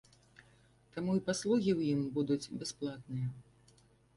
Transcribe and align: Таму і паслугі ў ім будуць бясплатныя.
Таму 0.95 1.11
і 1.19 1.21
паслугі 1.27 1.71
ў 1.79 1.97
ім 1.97 2.01
будуць 2.15 2.51
бясплатныя. 2.59 3.27